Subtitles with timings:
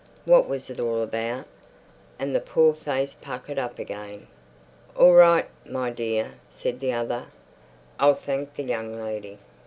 [0.25, 1.45] What was it all about?
[2.17, 4.25] And the poor face puckered up again.
[4.97, 7.25] "All right, my dear," said the other.
[7.99, 9.37] "I'll thenk the young lady."